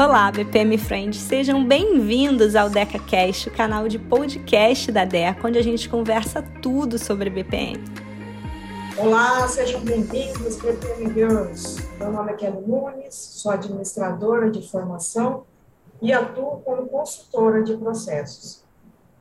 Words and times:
Olá, 0.00 0.32
BPM 0.32 0.78
Friends, 0.78 1.18
sejam 1.18 1.62
bem-vindos 1.62 2.56
ao 2.56 2.70
DecaCast, 2.70 3.50
o 3.50 3.52
canal 3.52 3.86
de 3.86 3.98
podcast 3.98 4.90
da 4.90 5.04
DECA, 5.04 5.46
onde 5.46 5.58
a 5.58 5.62
gente 5.62 5.90
conversa 5.90 6.40
tudo 6.62 6.98
sobre 6.98 7.28
BPM. 7.28 7.84
Olá, 8.96 9.46
sejam 9.46 9.82
bem-vindos, 9.82 10.56
BPM 10.56 11.12
Girls. 11.12 11.86
Meu 11.98 12.10
nome 12.10 12.32
é 12.32 12.34
Kelly 12.34 12.66
Nunes, 12.66 13.14
sou 13.14 13.52
administradora 13.52 14.50
de 14.50 14.66
formação 14.66 15.44
e 16.00 16.14
atuo 16.14 16.62
como 16.62 16.88
consultora 16.88 17.62
de 17.62 17.76
processos. 17.76 18.64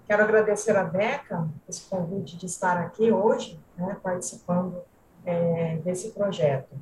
Quero 0.07 0.23
agradecer 0.23 0.77
a 0.77 0.83
DECA 0.83 1.45
esse 1.67 1.81
convite 1.89 2.37
de 2.37 2.45
estar 2.45 2.77
aqui 2.77 3.11
hoje, 3.11 3.59
né, 3.77 3.97
participando 4.01 4.77
é, 5.25 5.75
desse 5.83 6.11
projeto. 6.11 6.73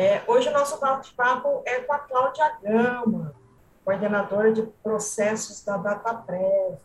É, 0.00 0.22
hoje 0.26 0.48
o 0.48 0.52
nosso 0.54 0.80
bate-papo 0.80 1.62
é 1.66 1.80
com 1.80 1.92
a 1.92 1.98
Cláudia 1.98 2.52
Gama, 2.62 3.34
coordenadora 3.84 4.50
de 4.50 4.62
processos 4.82 5.62
da 5.62 5.76
DataPrev. 5.76 6.78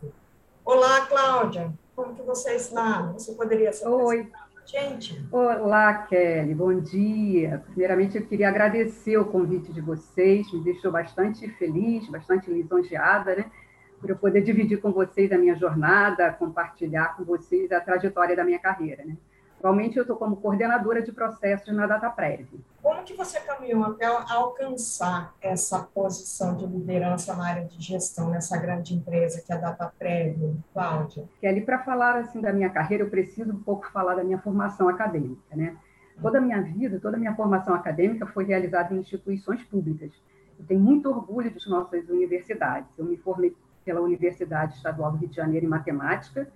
Olá, 0.62 1.06
Cláudia, 1.06 1.72
como 1.94 2.14
que 2.14 2.20
você 2.20 2.56
está? 2.56 3.10
Você 3.14 3.32
poderia 3.32 3.72
se 3.72 3.88
Oi. 3.88 4.30
gente? 4.66 5.26
Olá, 5.32 5.94
Kelly, 5.94 6.54
bom 6.54 6.78
dia. 6.78 7.64
Primeiramente, 7.68 8.18
eu 8.18 8.26
queria 8.26 8.50
agradecer 8.50 9.16
o 9.16 9.24
convite 9.24 9.72
de 9.72 9.80
vocês, 9.80 10.52
me 10.52 10.62
deixou 10.62 10.92
bastante 10.92 11.48
feliz, 11.52 12.06
bastante 12.10 12.50
lisonjeada, 12.50 13.34
né? 13.34 13.50
Por 13.98 14.10
eu 14.10 14.16
poder 14.16 14.42
dividir 14.42 14.78
com 14.78 14.92
vocês 14.92 15.32
a 15.32 15.38
minha 15.38 15.56
jornada, 15.56 16.30
compartilhar 16.34 17.16
com 17.16 17.24
vocês 17.24 17.72
a 17.72 17.80
trajetória 17.80 18.36
da 18.36 18.44
minha 18.44 18.58
carreira, 18.58 19.06
né? 19.06 19.16
Atualmente 19.58 19.96
eu 19.96 20.02
estou 20.02 20.16
como 20.16 20.36
coordenadora 20.36 21.02
de 21.02 21.10
processos 21.12 21.74
na 21.74 21.86
DataPrev. 21.86 22.46
Como 22.82 23.02
que 23.02 23.14
você 23.14 23.40
caminhou 23.40 23.82
até 23.84 24.04
alcançar 24.04 25.34
essa 25.40 25.80
posição 25.80 26.56
de 26.56 26.66
liderança 26.66 27.34
na 27.34 27.48
área 27.48 27.64
de 27.64 27.82
gestão 27.82 28.30
nessa 28.30 28.56
grande 28.58 28.94
empresa 28.94 29.42
que 29.44 29.52
é 29.52 29.56
a 29.56 29.58
DataPrev, 29.58 30.56
Cláudia? 30.72 31.24
Kelly, 31.40 31.62
para 31.62 31.78
falar 31.80 32.16
assim 32.16 32.40
da 32.40 32.52
minha 32.52 32.70
carreira, 32.70 33.02
eu 33.02 33.10
preciso 33.10 33.52
um 33.52 33.62
pouco 33.62 33.90
falar 33.90 34.14
da 34.14 34.22
minha 34.22 34.38
formação 34.38 34.88
acadêmica, 34.88 35.56
né? 35.56 35.76
Toda 36.20 36.38
a 36.38 36.40
minha 36.40 36.62
vida, 36.62 37.00
toda 37.00 37.16
a 37.16 37.20
minha 37.20 37.34
formação 37.34 37.74
acadêmica 37.74 38.26
foi 38.26 38.44
realizada 38.44 38.94
em 38.94 38.98
instituições 38.98 39.62
públicas. 39.64 40.12
Eu 40.58 40.64
tenho 40.64 40.80
muito 40.80 41.10
orgulho 41.10 41.52
das 41.52 41.66
nossas 41.66 42.08
universidades. 42.08 42.88
Eu 42.96 43.04
me 43.04 43.16
formei 43.16 43.54
pela 43.84 44.00
Universidade 44.00 44.74
Estadual 44.74 45.12
do 45.12 45.18
Rio 45.18 45.28
de 45.28 45.36
Janeiro 45.36 45.66
em 45.66 45.68
matemática, 45.68 46.48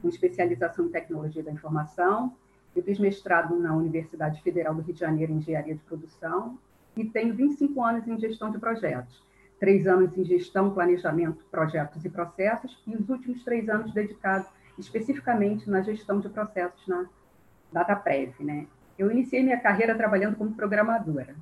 com 0.00 0.08
especialização 0.08 0.86
em 0.86 0.88
tecnologia 0.90 1.42
da 1.42 1.50
informação, 1.50 2.34
eu 2.78 2.84
fiz 2.84 2.98
mestrado 2.98 3.58
na 3.58 3.74
Universidade 3.74 4.40
Federal 4.40 4.72
do 4.72 4.82
Rio 4.82 4.94
de 4.94 5.00
Janeiro 5.00 5.32
em 5.32 5.38
Engenharia 5.38 5.74
de 5.74 5.80
Produção 5.80 6.56
e 6.96 7.04
tenho 7.04 7.34
25 7.34 7.82
anos 7.82 8.06
em 8.06 8.18
gestão 8.18 8.52
de 8.52 8.58
projetos. 8.58 9.20
Três 9.58 9.86
anos 9.88 10.16
em 10.16 10.24
gestão, 10.24 10.70
planejamento, 10.70 11.44
projetos 11.50 12.04
e 12.04 12.08
processos, 12.08 12.80
e 12.86 12.94
os 12.94 13.08
últimos 13.08 13.42
três 13.42 13.68
anos 13.68 13.92
dedicados 13.92 14.48
especificamente 14.78 15.68
na 15.68 15.80
gestão 15.80 16.20
de 16.20 16.28
processos 16.28 16.86
na 16.86 17.06
DataPrev. 17.72 18.32
Né? 18.38 18.68
Eu 18.96 19.10
iniciei 19.10 19.42
minha 19.42 19.58
carreira 19.58 19.96
trabalhando 19.96 20.36
como 20.36 20.54
programadora. 20.54 21.34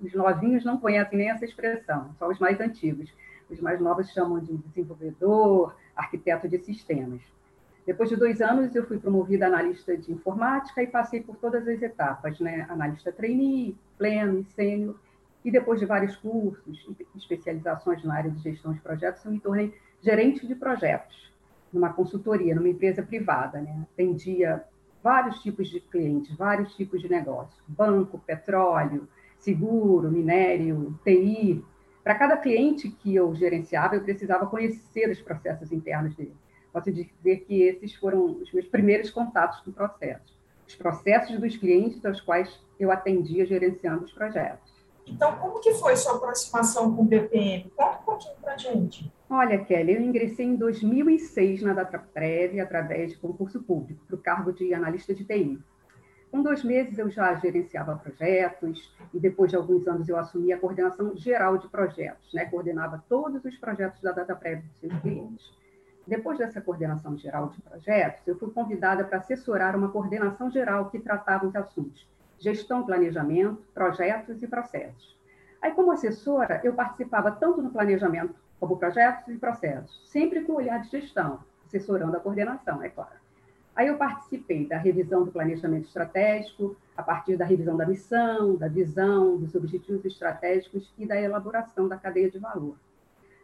Os 0.00 0.14
novinhos 0.14 0.64
não 0.64 0.78
conhecem 0.78 1.18
nem 1.18 1.28
essa 1.28 1.44
expressão, 1.44 2.14
só 2.18 2.28
os 2.28 2.38
mais 2.38 2.58
antigos. 2.60 3.12
Os 3.50 3.60
mais 3.60 3.78
novos 3.78 4.10
chamam 4.10 4.40
de 4.40 4.56
desenvolvedor, 4.56 5.76
arquiteto 5.94 6.48
de 6.48 6.58
sistemas. 6.58 7.20
Depois 7.88 8.10
de 8.10 8.16
dois 8.16 8.42
anos, 8.42 8.74
eu 8.74 8.86
fui 8.86 8.98
promovida 8.98 9.46
analista 9.46 9.96
de 9.96 10.12
informática 10.12 10.82
e 10.82 10.86
passei 10.86 11.22
por 11.22 11.36
todas 11.36 11.66
as 11.66 11.80
etapas, 11.80 12.38
né? 12.38 12.66
Analista 12.68 13.10
trainee, 13.10 13.78
pleno 13.96 14.44
sênior. 14.44 14.94
E 15.42 15.50
depois 15.50 15.80
de 15.80 15.86
vários 15.86 16.14
cursos 16.14 16.86
e 16.86 17.18
especializações 17.18 18.04
na 18.04 18.14
área 18.14 18.30
de 18.30 18.42
gestão 18.42 18.74
de 18.74 18.80
projetos, 18.80 19.24
eu 19.24 19.30
me 19.30 19.40
tornei 19.40 19.74
gerente 20.02 20.46
de 20.46 20.54
projetos 20.54 21.32
numa 21.72 21.90
consultoria, 21.90 22.54
numa 22.54 22.68
empresa 22.68 23.02
privada, 23.02 23.58
né? 23.62 23.86
Atendia 23.94 24.62
vários 25.02 25.40
tipos 25.40 25.70
de 25.70 25.80
clientes, 25.80 26.36
vários 26.36 26.76
tipos 26.76 27.00
de 27.00 27.08
negócios: 27.08 27.58
banco, 27.66 28.18
petróleo, 28.18 29.08
seguro, 29.38 30.10
minério, 30.10 30.94
TI. 31.02 31.64
Para 32.04 32.16
cada 32.16 32.36
cliente 32.36 32.90
que 32.90 33.14
eu 33.14 33.34
gerenciava, 33.34 33.94
eu 33.94 34.02
precisava 34.02 34.44
conhecer 34.44 35.08
os 35.08 35.22
processos 35.22 35.72
internos 35.72 36.14
dele 36.14 36.36
posso 36.78 36.92
dizer 36.92 37.40
que 37.40 37.62
esses 37.62 37.94
foram 37.94 38.24
os 38.40 38.52
meus 38.52 38.66
primeiros 38.66 39.10
contatos 39.10 39.60
com 39.60 39.72
processos. 39.72 40.38
Os 40.66 40.76
processos 40.76 41.38
dos 41.40 41.56
clientes 41.56 42.04
aos 42.04 42.20
quais 42.20 42.60
eu 42.78 42.92
atendia 42.92 43.44
gerenciando 43.44 44.04
os 44.04 44.12
projetos. 44.12 44.72
Então, 45.06 45.36
como 45.38 45.58
que 45.60 45.72
foi 45.74 45.96
sua 45.96 46.16
aproximação 46.16 46.94
com 46.94 47.02
o 47.02 47.04
BPM? 47.04 47.70
Conta 47.74 47.98
um 47.98 48.04
pouquinho 48.04 48.36
para 48.42 48.52
a 48.52 48.56
gente. 48.56 49.10
Olha, 49.30 49.58
Kelly, 49.64 49.94
eu 49.94 50.02
ingressei 50.02 50.46
em 50.46 50.56
2006 50.56 51.62
na 51.62 51.72
DataPrev 51.72 52.60
através 52.60 53.12
de 53.12 53.18
concurso 53.18 53.62
público 53.62 54.04
para 54.06 54.16
o 54.16 54.18
cargo 54.18 54.52
de 54.52 54.72
analista 54.74 55.14
de 55.14 55.24
TI. 55.24 55.58
Com 56.30 56.42
dois 56.42 56.62
meses 56.62 56.98
eu 56.98 57.08
já 57.08 57.34
gerenciava 57.36 57.96
projetos 57.96 58.94
e 59.14 59.18
depois 59.18 59.50
de 59.50 59.56
alguns 59.56 59.88
anos 59.88 60.08
eu 60.08 60.18
assumi 60.18 60.52
a 60.52 60.58
coordenação 60.58 61.16
geral 61.16 61.56
de 61.56 61.66
projetos, 61.68 62.32
né? 62.34 62.44
coordenava 62.44 63.02
todos 63.08 63.42
os 63.42 63.56
projetos 63.56 64.00
da 64.02 64.12
DataPrev 64.12 64.60
dos 64.60 64.78
seus 64.78 65.00
clientes. 65.00 65.58
Depois 66.08 66.38
dessa 66.38 66.58
coordenação 66.58 67.18
geral 67.18 67.50
de 67.50 67.60
projetos, 67.60 68.26
eu 68.26 68.38
fui 68.38 68.50
convidada 68.50 69.04
para 69.04 69.18
assessorar 69.18 69.76
uma 69.76 69.90
coordenação 69.90 70.50
geral 70.50 70.88
que 70.88 70.98
tratava 70.98 71.46
os 71.46 71.54
assuntos 71.54 72.08
gestão, 72.40 72.86
planejamento, 72.86 73.60
projetos 73.74 74.42
e 74.42 74.46
processos. 74.46 75.18
Aí, 75.60 75.72
como 75.72 75.90
assessora, 75.90 76.60
eu 76.62 76.72
participava 76.72 77.32
tanto 77.32 77.60
no 77.60 77.70
planejamento 77.70 78.34
como 78.60 78.78
projetos 78.78 79.34
e 79.34 79.36
processos, 79.36 80.08
sempre 80.08 80.42
com 80.42 80.54
olhar 80.54 80.80
de 80.80 80.88
gestão, 80.88 81.40
assessorando 81.66 82.16
a 82.16 82.20
coordenação, 82.20 82.80
é 82.82 82.88
claro. 82.88 83.18
Aí 83.74 83.88
eu 83.88 83.96
participei 83.96 84.66
da 84.66 84.78
revisão 84.78 85.24
do 85.24 85.32
planejamento 85.32 85.88
estratégico, 85.88 86.76
a 86.96 87.02
partir 87.02 87.36
da 87.36 87.44
revisão 87.44 87.76
da 87.76 87.86
missão, 87.86 88.56
da 88.56 88.68
visão, 88.68 89.36
dos 89.36 89.54
objetivos 89.54 90.04
estratégicos 90.04 90.90
e 90.96 91.06
da 91.06 91.20
elaboração 91.20 91.86
da 91.86 91.96
cadeia 91.96 92.30
de 92.30 92.38
valor. 92.38 92.76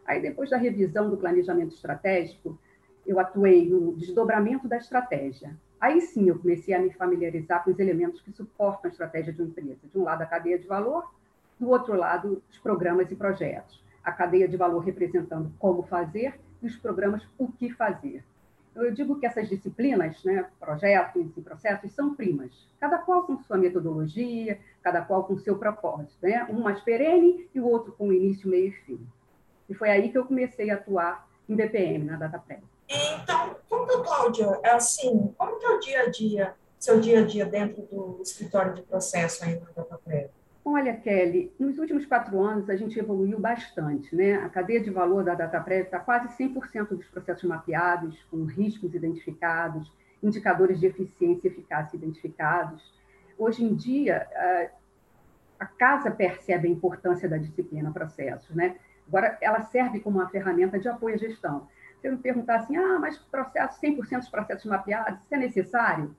Aí, 0.05 0.21
depois 0.21 0.49
da 0.49 0.57
revisão 0.57 1.09
do 1.09 1.17
planejamento 1.17 1.73
estratégico, 1.73 2.57
eu 3.05 3.19
atuei 3.19 3.69
no 3.69 3.95
desdobramento 3.95 4.67
da 4.67 4.77
estratégia. 4.77 5.55
Aí 5.79 6.01
sim 6.01 6.29
eu 6.29 6.39
comecei 6.39 6.73
a 6.73 6.79
me 6.79 6.91
familiarizar 6.91 7.63
com 7.63 7.71
os 7.71 7.79
elementos 7.79 8.21
que 8.21 8.31
suportam 8.31 8.89
a 8.89 8.91
estratégia 8.91 9.33
de 9.33 9.41
uma 9.41 9.49
empresa. 9.49 9.87
De 9.91 9.97
um 9.97 10.03
lado, 10.03 10.21
a 10.21 10.25
cadeia 10.25 10.57
de 10.57 10.67
valor, 10.67 11.11
do 11.59 11.69
outro 11.69 11.95
lado, 11.95 12.41
os 12.49 12.57
programas 12.57 13.11
e 13.11 13.15
projetos. 13.15 13.83
A 14.03 14.11
cadeia 14.11 14.47
de 14.47 14.57
valor 14.57 14.79
representando 14.79 15.51
como 15.59 15.83
fazer 15.83 16.39
e 16.61 16.67
os 16.67 16.75
programas 16.75 17.27
o 17.37 17.51
que 17.51 17.69
fazer. 17.71 18.23
Eu 18.75 18.91
digo 18.91 19.17
que 19.17 19.25
essas 19.25 19.47
disciplinas, 19.47 20.21
né, 20.25 20.45
projetos 20.59 21.37
e 21.37 21.41
processos, 21.41 21.93
são 21.93 22.13
primas, 22.13 22.51
cada 22.77 22.97
qual 22.97 23.23
com 23.23 23.37
sua 23.37 23.57
metodologia, 23.57 24.59
cada 24.83 25.01
qual 25.01 25.23
com 25.23 25.37
seu 25.37 25.57
propósito, 25.57 26.17
né? 26.21 26.45
um 26.49 26.61
mais 26.61 26.81
perene 26.81 27.47
e 27.55 27.59
o 27.59 27.65
outro 27.65 27.93
com 27.93 28.11
início, 28.11 28.49
meio 28.49 28.67
e 28.67 28.71
fim. 28.71 29.07
E 29.69 29.73
foi 29.73 29.89
aí 29.89 30.09
que 30.09 30.17
eu 30.17 30.25
comecei 30.25 30.69
a 30.69 30.75
atuar 30.75 31.27
em 31.47 31.55
BPM, 31.55 32.05
na 32.05 32.17
DataPrep. 32.17 32.63
Então, 32.87 33.55
como 33.69 33.87
que, 33.87 33.97
Cláudia, 34.03 34.59
é 34.63 34.71
assim, 34.71 35.33
como 35.37 35.59
que 35.59 35.65
é 35.65 35.69
o 35.69 35.79
dia 35.79 36.01
a 36.01 36.09
dia, 36.09 36.53
seu 36.79 36.99
dia 36.99 37.19
a 37.21 37.25
dia 37.25 37.45
dentro 37.45 37.81
do 37.83 38.19
escritório 38.21 38.73
de 38.73 38.83
processo 38.83 39.43
aí 39.43 39.59
na 39.59 39.65
DataPrep? 39.75 40.29
Olha, 40.63 40.95
Kelly, 40.95 41.53
nos 41.59 41.77
últimos 41.77 42.07
quatro 42.07 42.41
anos 42.41 42.69
a 42.71 42.75
gente 42.75 42.97
evoluiu 42.97 43.39
bastante, 43.39 44.15
né? 44.15 44.35
A 44.35 44.49
cadeia 44.49 44.81
de 44.81 44.89
valor 44.89 45.23
da 45.23 45.35
DataPrep 45.35 45.85
está 45.85 45.99
quase 45.99 46.27
100% 46.29 46.89
dos 46.89 47.07
processos 47.07 47.43
mapeados, 47.43 48.17
com 48.31 48.45
riscos 48.45 48.95
identificados, 48.95 49.91
indicadores 50.23 50.79
de 50.79 50.87
eficiência 50.87 51.47
e 51.47 51.51
eficácia 51.51 51.95
identificados. 51.95 52.83
Hoje 53.37 53.63
em 53.63 53.75
dia, 53.75 54.27
a 55.59 55.65
casa 55.67 56.09
percebe 56.09 56.67
a 56.67 56.71
importância 56.71 57.29
da 57.29 57.37
disciplina 57.37 57.91
processos, 57.91 58.55
né? 58.55 58.75
Agora, 59.07 59.37
ela 59.41 59.61
serve 59.63 59.99
como 59.99 60.19
uma 60.19 60.29
ferramenta 60.29 60.79
de 60.79 60.87
apoio 60.87 61.15
à 61.15 61.17
gestão. 61.17 61.67
Se 62.01 62.07
eu 62.07 62.13
me 62.13 62.17
perguntar 62.17 62.57
assim, 62.57 62.75
ah, 62.75 62.99
mas 62.99 63.17
processo, 63.17 63.79
100% 63.81 64.19
dos 64.19 64.29
processos 64.29 64.65
mapeados, 64.65 65.21
isso 65.21 65.33
é 65.33 65.37
necessário? 65.37 66.15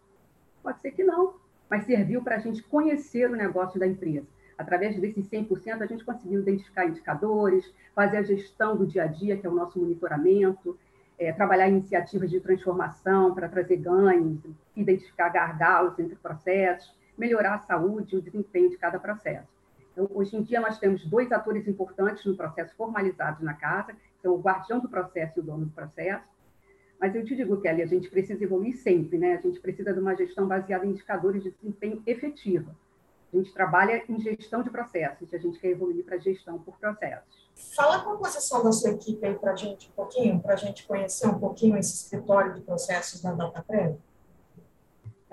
Pode 0.63 0.81
ser 0.81 0.93
que 0.93 1.05
não, 1.05 1.35
mas 1.69 1.85
serviu 1.85 2.23
para 2.23 2.37
a 2.37 2.39
gente 2.39 2.63
conhecer 2.63 3.31
o 3.31 3.37
negócio 3.37 3.79
da 3.79 3.87
empresa. 3.87 4.27
Através 4.59 4.99
desses 4.99 5.29
100%, 5.29 5.83
a 5.83 5.87
gente 5.87 6.05
conseguiu 6.05 6.41
identificar 6.41 6.87
indicadores, 6.87 7.73
fazer 7.95 8.19
a 8.19 8.23
gestão 8.23 8.77
do 8.77 8.87
dia 8.87 9.05
a 9.05 9.07
dia, 9.07 9.37
que 9.37 9.47
é 9.47 9.51
o 9.51 9.55
nosso 9.55 9.79
monitoramento, 9.79 10.79
é, 11.19 11.33
trabalhar 11.33 11.69
iniciativas 11.69 12.31
de 12.31 12.41
transformação 12.41 13.35
para 13.35 13.49
trazer 13.49 13.77
ganhos, 13.77 14.41
identificar 14.75 15.29
gargalos 15.29 15.99
entre 15.99 16.17
processos, 16.17 16.95
melhorar 17.17 17.55
a 17.55 17.59
saúde 17.59 18.15
e 18.15 18.19
o 18.19 18.23
desempenho 18.23 18.71
de 18.71 18.77
cada 18.77 18.99
processo. 18.99 19.56
Então, 19.97 20.11
hoje 20.13 20.37
em 20.37 20.43
dia, 20.43 20.61
nós 20.61 20.79
temos 20.79 21.07
dois 21.07 21.33
atores 21.33 21.67
importantes 21.67 22.23
no 22.27 22.37
processo 22.37 22.77
formalizados 22.77 23.41
na 23.41 23.55
casa, 23.55 23.95
que 23.95 24.21
são 24.21 24.35
o 24.35 24.39
guardião 24.39 24.79
do 24.79 24.91
processo 24.91 25.39
e 25.39 25.41
o 25.41 25.43
dono 25.43 25.65
do 25.65 25.71
processo. 25.71 26.23
Mas 27.01 27.15
eu 27.15 27.25
te 27.25 27.35
digo, 27.35 27.59
Kelly, 27.63 27.81
a 27.81 27.87
gente 27.87 28.11
precisa 28.11 28.45
evoluir 28.45 28.77
sempre, 28.77 29.17
né? 29.17 29.37
A 29.37 29.41
gente 29.41 29.59
precisa 29.59 29.95
de 29.95 29.99
uma 29.99 30.15
gestão 30.15 30.47
baseada 30.47 30.85
em 30.85 30.91
indicadores 30.91 31.43
de 31.43 31.51
desempenho 31.51 32.03
efetiva. 32.07 32.77
A 33.33 33.37
gente 33.39 33.55
trabalha 33.55 34.05
em 34.07 34.21
gestão 34.21 34.63
de 34.63 34.69
processos, 34.69 35.33
a 35.33 35.39
gente 35.39 35.59
quer 35.59 35.71
evoluir 35.71 36.05
para 36.05 36.19
gestão 36.19 36.59
por 36.59 36.77
processos. 36.79 37.51
Fala 37.75 37.97
a 37.97 38.05
composição 38.05 38.63
da 38.63 38.73
sua 38.73 38.91
equipe 38.91 39.25
aí 39.27 39.35
para 39.35 39.53
a 39.53 39.57
gente 39.57 39.89
um 39.89 39.93
pouquinho, 39.93 40.41
para 40.41 40.53
a 40.53 40.57
gente 40.57 40.87
conhecer 40.87 41.27
um 41.27 41.39
pouquinho 41.39 41.77
esse 41.77 42.05
escritório 42.05 42.53
de 42.55 42.61
processos 42.61 43.23
da 43.23 43.33
DataPrev. 43.33 43.97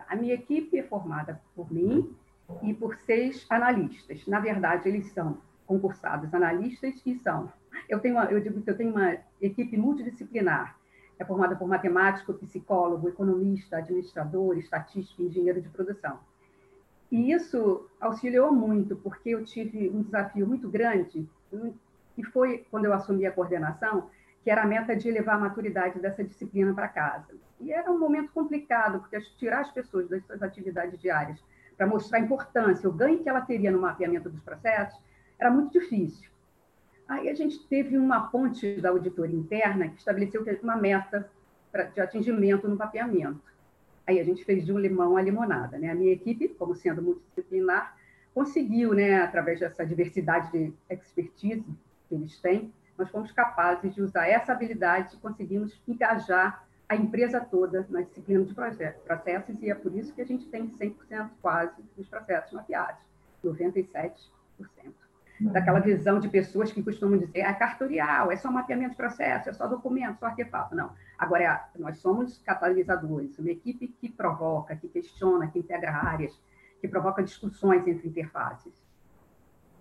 A 0.08 0.16
minha 0.16 0.34
equipe 0.34 0.78
é 0.78 0.84
formada 0.84 1.42
por 1.54 1.72
mim 1.72 2.16
e 2.62 2.74
por 2.74 2.96
seis 2.98 3.46
analistas. 3.50 4.26
Na 4.28 4.40
verdade, 4.40 4.88
eles 4.88 5.08
são 5.12 5.38
concursados 5.66 6.34
analistas 6.34 7.02
e 7.06 7.16
são. 7.16 7.52
Eu 7.90 8.00
tenho, 8.00 8.16
uma, 8.16 8.26
eu 8.26 8.40
digo 8.40 8.62
que 8.62 8.70
eu 8.70 8.78
tenho 8.78 8.92
uma 8.92 9.18
equipe 9.42 9.78
multidisciplinar. 9.78 10.78
É 11.18 11.26
formada 11.26 11.56
por 11.56 11.68
matemático, 11.68 12.34
psicólogo, 12.34 13.08
economista, 13.08 13.78
administrador, 13.78 14.58
estatístico, 14.58 15.22
engenheiro 15.22 15.62
de 15.62 15.70
produção. 15.70 16.20
E 17.12 17.32
isso 17.32 17.88
auxiliou 18.02 18.52
muito, 18.52 18.96
porque 18.96 19.30
eu 19.30 19.46
tive 19.46 19.90
um 19.90 20.02
desafio 20.02 20.48
muito 20.48 20.68
grande, 20.68 21.30
que 22.16 22.24
foi 22.24 22.66
quando 22.72 22.86
eu 22.86 22.94
assumi 22.94 23.26
a 23.26 23.32
coordenação, 23.32 24.10
que 24.44 24.50
era 24.50 24.64
a 24.64 24.66
meta 24.66 24.96
de 24.96 25.08
elevar 25.08 25.36
a 25.36 25.40
maturidade 25.40 26.00
dessa 26.00 26.24
disciplina 26.24 26.74
para 26.74 26.88
casa. 26.88 27.34
E 27.62 27.72
era 27.72 27.92
um 27.92 28.00
momento 28.00 28.32
complicado, 28.34 29.00
porque 29.00 29.20
tirar 29.38 29.62
as 29.62 29.72
pessoas 29.72 30.10
das 30.10 30.26
suas 30.26 30.42
atividades 30.42 31.00
diárias 31.00 31.40
para 31.78 31.88
mostrar 31.88 32.20
a 32.20 32.22
importância, 32.22 32.90
o 32.90 32.94
ganho 32.94 33.20
que 33.20 33.30
ela 33.30 33.42
teria 33.42 33.72
no 33.72 33.82
mapeamento 33.82 34.30
dos 34.30 34.42
processos, 34.42 35.00
era 35.40 35.50
muito 35.50 35.72
difícil. 35.80 36.30
Aí 37.08 37.30
a 37.30 37.34
gente 37.34 37.60
teve 37.68 37.98
uma 37.98 38.28
ponte 38.28 38.80
da 38.80 38.90
auditoria 38.90 39.38
interna 39.38 39.90
que 39.90 40.00
estabeleceu 40.00 40.44
uma 40.62 40.78
meta 40.78 41.30
de 41.94 42.02
atingimento 42.02 42.68
no 42.68 42.76
mapeamento. 42.76 43.42
Aí 44.06 44.20
a 44.20 44.24
gente 44.24 44.44
fez 44.44 44.66
de 44.66 44.72
um 44.72 44.78
limão 44.78 45.18
a 45.18 45.22
limonada. 45.22 45.78
Né? 45.78 45.90
A 45.90 45.96
minha 45.96 46.14
equipe, 46.14 46.50
como 46.50 46.76
sendo 46.76 47.02
multidisciplinar, 47.02 47.96
conseguiu, 48.34 48.94
né, 48.94 49.22
através 49.22 49.60
dessa 49.60 49.86
diversidade 49.86 50.52
de 50.52 50.74
expertise 50.90 51.66
que 52.10 52.16
eles 52.16 52.40
têm, 52.40 52.74
nós 52.98 53.10
fomos 53.10 53.32
capazes 53.32 53.94
de 53.94 54.02
usar 54.02 54.28
essa 54.28 54.52
habilidade 54.52 55.16
e 55.16 55.20
conseguimos 55.20 55.80
engajar 55.88 56.66
a 56.94 56.96
empresa 56.96 57.40
toda 57.42 57.86
na 57.90 58.02
disciplina 58.02 58.44
de 58.46 58.54
processos, 58.54 59.62
e 59.62 59.70
é 59.70 59.76
por 59.76 59.96
isso 59.96 60.14
que 60.14 60.22
a 60.22 60.26
gente 60.26 60.46
tem 60.46 60.70
100% 60.70 61.30
quase 61.42 61.82
dos 61.98 62.08
processos 62.08 62.54
mapeados, 62.54 63.02
97%. 63.44 64.14
Uhum. 65.42 65.52
Daquela 65.52 65.80
visão 65.80 66.20
de 66.20 66.30
pessoas 66.30 66.72
que 66.72 66.84
costumam 66.84 67.18
dizer, 67.18 67.40
é 67.40 67.54
cartorial, 67.54 68.32
é 68.32 68.38
só 68.38 68.52
mapeamento 68.52 68.92
de 68.92 68.98
processo, 68.98 69.50
é 69.50 69.54
só 69.54 69.68
documento, 69.68 70.20
só 70.20 70.28
artefato. 70.28 70.76
Não. 70.76 70.92
Agora, 71.18 71.44
é, 71.44 71.80
nós 71.80 71.98
somos 71.98 72.38
catalisadores, 72.44 73.40
uma 73.40 73.50
equipe 73.50 73.88
que 73.88 74.10
provoca, 74.10 74.76
que 74.76 74.88
questiona, 74.88 75.48
que 75.48 75.60
integra 75.60 75.92
áreas, 75.92 76.40
que 76.80 76.88
provoca 76.88 77.24
discussões 77.24 77.88
entre 77.88 78.08
interfaces. 78.08 78.74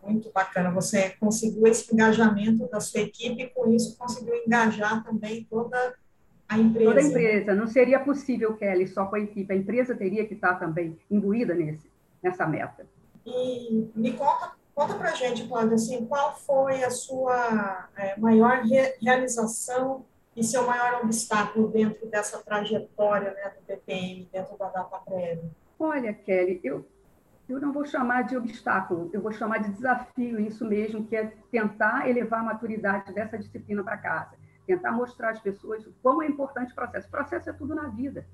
Muito 0.02 0.32
bacana. 0.32 0.70
Você 0.70 1.10
conseguiu 1.10 1.66
esse 1.66 1.92
engajamento 1.92 2.68
da 2.70 2.80
sua 2.80 3.02
equipe, 3.02 3.42
e 3.42 3.50
com 3.50 3.70
isso 3.70 3.96
conseguiu 3.98 4.34
engajar 4.46 5.04
também 5.04 5.44
toda 5.44 5.94
a 6.52 6.58
empresa. 6.58 6.90
Toda 6.90 7.00
a 7.00 7.04
empresa. 7.04 7.54
Não 7.54 7.66
seria 7.66 8.00
possível, 8.00 8.56
Kelly, 8.56 8.86
só 8.86 9.06
com 9.06 9.16
a 9.16 9.20
equipe. 9.20 9.52
A 9.52 9.56
empresa 9.56 9.94
teria 9.94 10.26
que 10.26 10.34
estar 10.34 10.54
também 10.56 10.98
imbuída 11.10 11.54
nesse, 11.54 11.90
nessa 12.22 12.46
meta. 12.46 12.86
E 13.24 13.90
me 13.94 14.12
conta, 14.12 14.52
conta 14.74 14.94
para 14.94 15.10
a 15.10 15.14
gente, 15.14 15.46
Cláudia, 15.46 15.74
assim, 15.74 16.04
qual 16.06 16.34
foi 16.36 16.82
a 16.82 16.90
sua 16.90 17.88
é, 17.96 18.18
maior 18.18 18.62
re 18.62 18.94
realização 19.00 20.04
e 20.34 20.42
seu 20.42 20.66
maior 20.66 21.02
obstáculo 21.02 21.68
dentro 21.68 22.06
dessa 22.06 22.42
trajetória 22.42 23.32
né, 23.32 23.52
do 23.56 23.66
BPM, 23.66 24.28
dentro 24.32 24.56
da 24.56 24.68
data 24.68 24.98
prévia? 24.98 25.50
Olha, 25.78 26.12
Kelly, 26.12 26.60
eu, 26.64 26.86
eu 27.48 27.60
não 27.60 27.72
vou 27.72 27.84
chamar 27.84 28.22
de 28.22 28.36
obstáculo, 28.36 29.10
eu 29.12 29.20
vou 29.20 29.32
chamar 29.32 29.58
de 29.58 29.70
desafio, 29.70 30.40
isso 30.40 30.64
mesmo, 30.64 31.04
que 31.04 31.16
é 31.16 31.32
tentar 31.50 32.08
elevar 32.08 32.40
a 32.40 32.44
maturidade 32.44 33.12
dessa 33.12 33.38
disciplina 33.38 33.84
para 33.84 33.98
casa 33.98 34.41
tentar 34.66 34.92
mostrar 34.92 35.30
às 35.30 35.40
pessoas 35.40 35.86
o 35.86 35.92
quão 36.02 36.22
é 36.22 36.26
importante 36.26 36.72
o 36.72 36.74
processo. 36.74 37.08
O 37.08 37.10
processo 37.10 37.50
é 37.50 37.52
tudo 37.52 37.74
na 37.74 37.88
vida. 37.88 38.26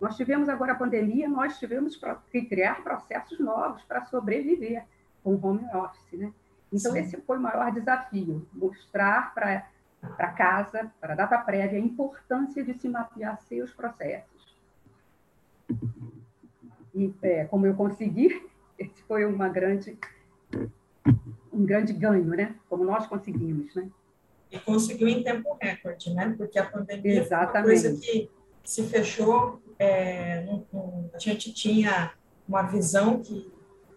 Nós 0.00 0.16
tivemos 0.16 0.48
agora 0.48 0.72
a 0.72 0.76
pandemia, 0.76 1.28
nós 1.28 1.58
tivemos 1.58 2.00
que 2.30 2.42
criar 2.42 2.82
processos 2.82 3.38
novos 3.38 3.82
para 3.84 4.04
sobreviver 4.06 4.84
com 5.22 5.34
o 5.34 5.46
home 5.46 5.64
office, 5.74 6.18
né? 6.18 6.32
Então, 6.72 6.92
Sim. 6.92 7.00
esse 7.00 7.16
foi 7.18 7.36
o 7.36 7.40
maior 7.40 7.70
desafio, 7.72 8.46
mostrar 8.52 9.34
para 9.34 10.28
casa, 10.32 10.90
para 11.00 11.12
a 11.12 11.16
data 11.16 11.36
prévia, 11.38 11.78
a 11.78 11.82
importância 11.82 12.64
de 12.64 12.72
se 12.74 12.88
mapear 12.88 13.38
seus 13.42 13.72
processos. 13.72 14.56
E 16.94 17.12
é, 17.22 17.44
como 17.44 17.66
eu 17.66 17.74
consegui, 17.74 18.48
esse 18.78 19.02
foi 19.02 19.26
uma 19.26 19.48
grande, 19.48 19.98
um 21.52 21.66
grande 21.66 21.92
ganho, 21.92 22.28
né? 22.28 22.54
Como 22.68 22.84
nós 22.84 23.06
conseguimos, 23.06 23.74
né? 23.74 23.90
E 24.50 24.58
conseguiu 24.58 25.08
em 25.08 25.22
tempo 25.22 25.56
recorde, 25.60 26.12
né? 26.12 26.34
Porque 26.36 26.58
a 26.58 26.66
pandemia 26.66 27.20
Exatamente. 27.20 27.50
foi 27.52 27.60
uma 27.60 27.66
coisa 27.66 28.00
que 28.00 28.30
se 28.64 28.82
fechou. 28.84 29.62
É, 29.78 30.44
a 31.14 31.18
gente 31.18 31.52
tinha 31.52 32.12
uma 32.46 32.62
visão 32.62 33.20
que 33.20 33.50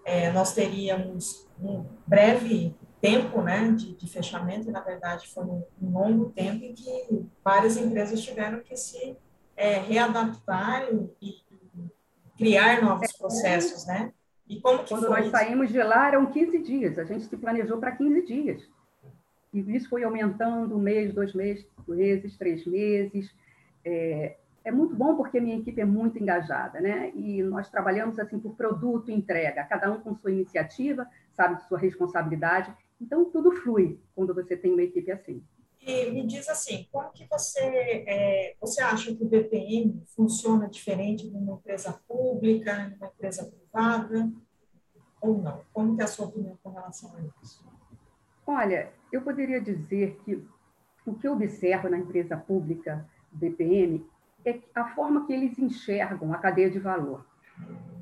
é, 0.05 0.31
nós 0.31 0.53
teríamos 0.53 1.47
um 1.61 1.85
breve 2.05 2.75
tempo, 3.01 3.41
né, 3.41 3.69
de, 3.71 3.95
de 3.95 4.07
fechamento. 4.07 4.69
E, 4.69 4.71
na 4.71 4.79
verdade, 4.79 5.27
foi 5.27 5.43
um, 5.43 5.63
um, 5.81 5.91
longo 5.91 6.29
tempo 6.29 6.63
em 6.63 6.73
que 6.73 7.25
várias 7.43 7.75
empresas 7.75 8.21
tiveram 8.21 8.61
que 8.61 8.77
se 8.77 9.17
é, 9.57 9.77
readaptar 9.79 10.87
e, 10.93 11.09
e, 11.21 11.43
criar 12.37 12.81
novos 12.81 13.09
é. 13.09 13.17
processos, 13.17 13.85
né? 13.85 14.11
E 14.47 14.59
como 14.59 14.79
que 14.79 14.89
Quando 14.89 15.09
nós 15.09 15.21
isso? 15.21 15.31
saímos 15.31 15.69
de 15.69 15.81
lá, 15.81 16.07
eram 16.07 16.25
15 16.25 16.59
dias. 16.59 16.99
A 16.99 17.03
gente 17.03 17.25
se 17.25 17.37
planejou 17.37 17.77
para 17.77 17.91
15 17.91 18.25
dias. 18.25 18.63
E 19.53 19.59
isso 19.75 19.89
foi 19.89 20.03
aumentando 20.03 20.75
um 20.75 20.79
mês, 20.79 21.13
dois 21.13 21.33
meses, 21.33 21.65
meses, 21.87 22.35
três 22.37 22.65
meses. 22.65 23.33
É, 23.85 24.37
é 24.63 24.71
muito 24.71 24.95
bom 24.95 25.15
porque 25.15 25.37
a 25.37 25.41
minha 25.41 25.57
equipe 25.57 25.79
é 25.79 25.85
muito 25.85 26.17
engajada, 26.17 26.79
né? 26.79 27.11
E 27.15 27.43
nós 27.43 27.69
trabalhamos 27.69 28.17
assim 28.17 28.39
por 28.39 28.55
produto 28.55 29.11
e 29.11 29.13
entrega, 29.13 29.63
cada 29.65 29.91
um 29.91 29.99
com 29.99 30.15
sua 30.15 30.31
iniciativa, 30.31 31.07
sabe, 31.33 31.61
sua 31.67 31.77
responsabilidade. 31.77 32.73
Então 32.99 33.25
tudo 33.25 33.51
flui 33.51 33.99
quando 34.15 34.33
você 34.33 34.55
tem 34.55 34.71
uma 34.71 34.81
equipe 34.81 35.11
assim. 35.11 35.43
E 35.81 36.09
me 36.11 36.25
diz 36.25 36.47
assim, 36.47 36.87
como 36.89 37.11
que 37.11 37.27
você 37.29 37.59
é, 37.59 38.55
você 38.59 38.81
acha 38.81 39.13
que 39.13 39.21
o 39.21 39.27
BPM 39.27 40.01
funciona 40.15 40.69
diferente 40.69 41.29
de 41.29 41.35
uma 41.35 41.55
empresa 41.55 41.99
pública, 42.07 42.89
de 42.89 42.95
uma 42.95 43.07
empresa 43.07 43.45
privada 43.45 44.31
ou 45.21 45.37
não? 45.37 45.61
Como 45.73 45.95
que 45.95 46.01
é 46.01 46.05
a 46.05 46.07
sua 46.07 46.27
opinião 46.27 46.57
com 46.63 46.69
relação 46.69 47.13
a 47.17 47.43
isso? 47.43 47.65
Olha, 48.47 48.93
eu 49.13 49.21
poderia 49.21 49.61
dizer 49.61 50.19
que 50.25 50.43
o 51.05 51.13
que 51.13 51.27
eu 51.27 51.33
observo 51.33 51.87
na 51.87 51.99
empresa 51.99 52.35
pública 52.35 53.05
BPM 53.31 54.03
é 54.43 54.59
a 54.73 54.85
forma 54.89 55.27
que 55.27 55.33
eles 55.33 55.59
enxergam 55.59 56.33
a 56.33 56.37
cadeia 56.37 56.69
de 56.69 56.79
valor. 56.79 57.23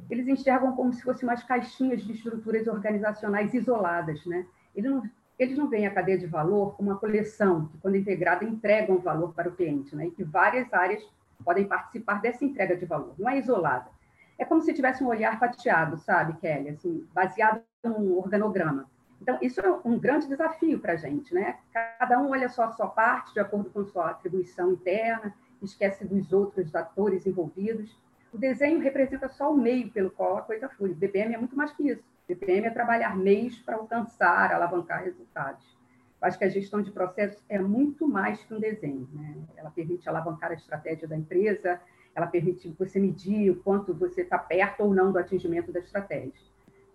Eles 0.10 0.28
enxergam 0.28 0.74
como 0.74 0.94
se 0.94 1.04
fossem 1.04 1.28
umas 1.28 1.44
caixinhas 1.44 2.02
de 2.02 2.14
estruturas 2.14 2.66
organizacionais 2.66 3.54
isoladas, 3.54 4.26
né? 4.26 4.46
Eles 4.74 4.90
não, 4.90 5.04
eles 5.38 5.58
não 5.58 5.70
veem 5.70 5.86
a 5.86 5.94
cadeia 5.94 6.18
de 6.18 6.28
valor 6.28 6.76
como 6.78 6.90
uma 6.90 6.98
coleção 6.98 7.68
que, 7.68 7.78
quando 7.80 7.98
integrada, 7.98 8.46
entrega 8.46 8.94
um 8.94 9.00
valor 9.00 9.34
para 9.34 9.50
o 9.50 9.56
cliente, 9.56 9.94
né? 9.96 10.08
E 10.08 10.12
que 10.12 10.24
várias 10.24 10.74
áreas 10.74 11.04
podem 11.44 11.66
participar 11.66 12.22
dessa 12.22 12.46
entrega 12.46 12.78
de 12.78 12.86
valor. 12.86 13.14
Não 13.20 13.30
é 13.30 13.38
isolada. 13.38 13.90
É 14.38 14.46
como 14.46 14.62
se 14.62 14.74
tivesse 14.74 15.04
um 15.04 15.08
olhar 15.08 15.38
fatiado, 15.38 15.98
sabe, 15.98 16.34
Kelly? 16.40 16.70
Assim, 16.70 17.06
baseado 17.14 17.62
num 17.84 18.18
organograma. 18.18 18.90
Então, 19.22 19.38
isso 19.40 19.62
é 19.62 19.80
um 19.86 20.00
grande 20.00 20.28
desafio 20.28 20.80
para 20.80 20.94
a 20.94 20.96
gente, 20.96 21.32
né? 21.32 21.60
Cada 21.72 22.20
um 22.20 22.32
olha 22.32 22.50
só 22.50 22.64
a 22.64 22.72
sua 22.72 22.88
parte, 22.88 23.34
de 23.34 23.40
acordo 23.40 23.70
com 23.70 23.86
sua 23.86 24.10
atribuição 24.10 24.72
interna, 24.72 25.34
esquece 25.62 26.04
dos 26.04 26.34
outros 26.34 26.74
atores 26.74 27.28
envolvidos. 27.28 27.96
O 28.34 28.38
desenho 28.38 28.80
representa 28.80 29.30
só 29.30 29.54
o 29.54 29.58
meio 29.58 29.92
pelo 29.92 30.10
qual 30.10 30.38
a 30.38 30.42
coisa 30.42 30.68
flui. 30.70 30.92
O 30.92 30.96
BPM 30.96 31.36
é 31.36 31.38
muito 31.38 31.56
mais 31.56 31.72
que 31.72 31.88
isso. 31.88 32.02
O 32.02 32.28
BPM 32.28 32.66
é 32.66 32.72
trabalhar 32.72 33.16
meios 33.16 33.60
para 33.60 33.76
alcançar, 33.76 34.52
alavancar 34.52 35.04
resultados. 35.04 35.78
Acho 36.20 36.40
que 36.40 36.46
a 36.46 36.50
gestão 36.50 36.82
de 36.82 36.92
processos 36.92 37.44
é 37.48 37.60
muito 37.60 38.08
mais 38.08 38.44
que 38.44 38.54
um 38.54 38.60
desenho. 38.60 39.08
Né? 39.14 39.36
Ela 39.56 39.70
permite 39.70 40.10
alavancar 40.10 40.50
a 40.50 40.56
estratégia 40.56 41.08
da 41.08 41.16
empresa, 41.16 41.80
ela 42.16 42.28
permite 42.28 42.70
você 42.78 43.00
medir 43.00 43.52
o 43.52 43.56
quanto 43.58 43.94
você 43.94 44.22
está 44.22 44.38
perto 44.38 44.82
ou 44.82 44.94
não 44.94 45.12
do 45.12 45.20
atingimento 45.20 45.72
da 45.72 45.80
estratégia 45.80 46.51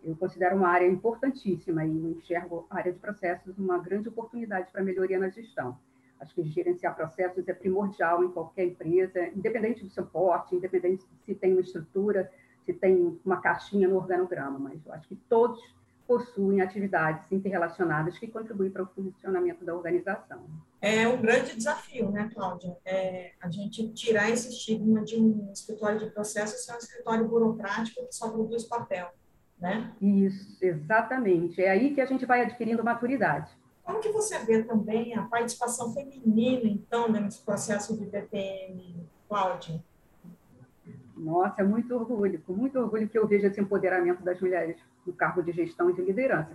eu 0.06 0.16
considero 0.16 0.56
uma 0.56 0.68
área 0.68 0.86
importantíssima 0.86 1.84
e 1.84 1.90
enxergo 1.90 2.66
a 2.70 2.78
área 2.78 2.92
de 2.92 2.98
processos 2.98 3.58
uma 3.58 3.78
grande 3.78 4.08
oportunidade 4.08 4.70
para 4.70 4.82
melhoria 4.82 5.18
na 5.18 5.28
gestão. 5.28 5.76
Acho 6.20 6.34
que 6.34 6.44
gerenciar 6.44 6.94
processos 6.94 7.46
é 7.48 7.52
primordial 7.52 8.25
em 8.25 8.30
qualquer 8.30 8.66
empresa, 8.66 9.26
independente 9.28 9.82
do 9.82 9.90
seu 9.90 10.06
porte, 10.06 10.54
independente 10.54 11.04
se 11.25 11.34
tem 11.34 11.52
uma 11.52 11.60
estrutura, 11.60 12.30
se 12.64 12.72
tem 12.72 13.20
uma 13.25 13.40
caixinha 13.40 13.88
no 13.88 13.96
organograma, 13.96 14.58
mas 14.58 14.84
eu 14.86 14.92
acho 14.92 15.08
que 15.08 15.16
todos 15.28 15.60
possuem 16.06 16.60
atividades 16.60 17.30
interrelacionadas 17.32 18.16
que 18.16 18.28
contribuem 18.28 18.70
para 18.70 18.84
o 18.84 18.86
funcionamento 18.86 19.64
da 19.64 19.75
organização. 19.75 20.46
É 20.80 21.06
um 21.08 21.20
grande 21.20 21.56
desafio, 21.56 22.12
né, 22.12 22.30
Cláudia? 22.32 22.76
É 22.84 23.32
a 23.40 23.50
gente 23.50 23.88
tirar 23.88 24.30
esse 24.30 24.48
estigma 24.50 25.02
de 25.02 25.16
um 25.16 25.50
escritório 25.52 25.98
de 25.98 26.06
processos 26.10 26.64
ser 26.64 26.75
um 26.75 26.78
escritório 26.78 27.26
burocrático 27.26 28.06
que 28.06 28.14
só 28.14 28.30
produz 28.30 28.64
papel 28.64 29.10
né? 29.58 29.92
Isso, 30.00 30.56
exatamente. 30.62 31.62
É 31.62 31.70
aí 31.70 31.94
que 31.94 32.00
a 32.00 32.06
gente 32.06 32.26
vai 32.26 32.42
adquirindo 32.42 32.84
maturidade. 32.84 33.50
Como 33.82 34.00
que 34.00 34.10
você 34.10 34.38
vê 34.40 34.62
também 34.64 35.14
a 35.14 35.22
participação 35.22 35.92
feminina, 35.92 36.64
então, 36.64 37.08
nesse 37.08 37.40
processo 37.44 37.96
de 37.96 38.04
BPM, 38.04 39.06
Cláudia? 39.28 39.82
Nossa, 41.16 41.62
é 41.62 41.64
muito 41.64 41.94
orgulho, 41.94 42.42
com 42.46 42.52
muito 42.52 42.78
orgulho 42.78 43.08
que 43.08 43.16
eu 43.16 43.26
vejo 43.26 43.46
esse 43.46 43.60
empoderamento 43.60 44.22
das 44.22 44.40
mulheres 44.40 44.76
no 45.06 45.12
cargo 45.12 45.42
de 45.42 45.52
gestão 45.52 45.88
e 45.88 45.94
de 45.94 46.02
liderança. 46.02 46.52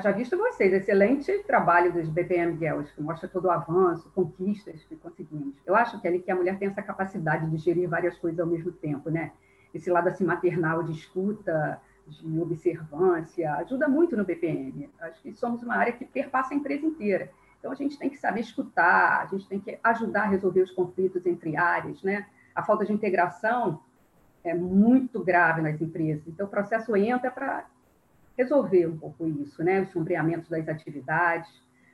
Já 0.00 0.12
visto 0.12 0.36
vocês, 0.36 0.72
excelente 0.72 1.36
trabalho 1.44 1.92
dos 1.92 2.08
BPM 2.08 2.56
Girls, 2.56 2.92
que 2.94 3.02
mostra 3.02 3.28
todo 3.28 3.46
o 3.46 3.50
avanço, 3.50 4.08
conquistas 4.14 4.84
que 4.84 4.94
conseguimos. 4.94 5.56
Eu 5.66 5.74
acho 5.74 6.00
que, 6.00 6.06
ali, 6.06 6.20
que 6.20 6.30
a 6.30 6.36
mulher 6.36 6.58
tem 6.58 6.68
essa 6.68 6.82
capacidade 6.82 7.50
de 7.50 7.56
gerir 7.56 7.88
várias 7.88 8.16
coisas 8.16 8.38
ao 8.38 8.46
mesmo 8.46 8.70
tempo, 8.70 9.10
né? 9.10 9.32
Esse 9.72 9.90
lado 9.90 10.08
assim 10.08 10.24
maternal 10.24 10.84
de 10.84 10.92
escuta, 10.92 11.80
de 12.06 12.40
observância, 12.40 13.54
ajuda 13.54 13.88
muito 13.88 14.16
no 14.16 14.24
BPM. 14.24 14.90
Acho 15.00 15.22
que 15.22 15.32
somos 15.34 15.62
uma 15.62 15.76
área 15.76 15.92
que 15.92 16.04
perpassa 16.04 16.52
a 16.52 16.56
empresa 16.56 16.84
inteira. 16.84 17.30
Então, 17.58 17.72
a 17.72 17.74
gente 17.74 17.98
tem 17.98 18.10
que 18.10 18.18
saber 18.18 18.40
escutar, 18.40 19.22
a 19.22 19.26
gente 19.26 19.48
tem 19.48 19.58
que 19.58 19.78
ajudar 19.82 20.24
a 20.24 20.28
resolver 20.28 20.60
os 20.60 20.70
conflitos 20.70 21.24
entre 21.24 21.56
áreas, 21.56 22.02
né? 22.02 22.26
A 22.54 22.62
falta 22.62 22.84
de 22.84 22.92
integração 22.92 23.80
é 24.44 24.52
muito 24.54 25.24
grave 25.24 25.62
nas 25.62 25.80
empresas. 25.80 26.28
Então, 26.28 26.46
o 26.46 26.50
processo 26.50 26.94
entra 26.94 27.30
para 27.30 27.66
resolver 28.36 28.86
um 28.86 28.98
pouco 28.98 29.26
isso, 29.26 29.64
né? 29.64 29.80
Os 29.80 29.90
sombreamentos 29.90 30.50
das 30.50 30.68
atividades. 30.68 31.50